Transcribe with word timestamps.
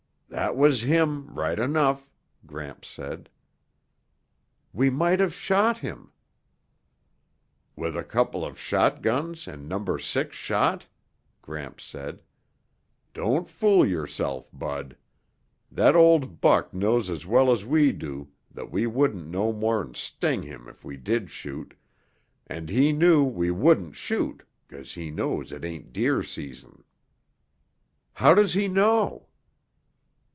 "That 0.31 0.55
was 0.55 0.83
him 0.83 1.27
right 1.35 1.59
enough!" 1.59 2.09
Gramps 2.45 2.87
said. 2.87 3.29
"We 4.71 4.89
might 4.89 5.19
have 5.19 5.33
shot 5.33 5.79
him." 5.79 6.13
"With 7.75 7.97
a 7.97 8.03
couple 8.05 8.45
of 8.45 8.57
shotguns 8.57 9.45
and 9.45 9.67
number 9.67 9.99
six 9.99 10.37
shot?" 10.37 10.87
Gramps 11.41 11.83
said. 11.83 12.23
"Don't 13.13 13.49
fool 13.49 13.85
yourself, 13.85 14.49
Bud. 14.53 14.95
That 15.69 15.97
old 15.97 16.39
buck 16.39 16.73
knows 16.73 17.09
as 17.09 17.25
well 17.25 17.51
as 17.51 17.65
we 17.65 17.91
do 17.91 18.31
that 18.51 18.71
we 18.71 18.87
wouldn't 18.87 19.27
no 19.27 19.51
more'n 19.51 19.95
sting 19.95 20.43
him 20.43 20.69
if 20.69 20.85
we 20.85 20.95
did 20.95 21.29
shoot, 21.29 21.73
and 22.47 22.69
he 22.69 22.93
knew 22.93 23.21
we 23.21 23.51
wouldn't 23.51 23.97
shoot 23.97 24.43
'cause 24.69 24.93
he 24.93 25.11
knows 25.11 25.51
it 25.51 25.65
ain't 25.65 25.91
deer 25.91 26.23
season." 26.23 26.85
"How 28.13 28.33
does 28.33 28.53
he 28.53 28.69
know?" 28.69 29.27